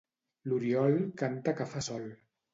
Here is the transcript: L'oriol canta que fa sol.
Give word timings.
L'oriol 0.51 0.97
canta 1.23 1.55
que 1.61 1.69
fa 1.77 1.87
sol. 1.91 2.11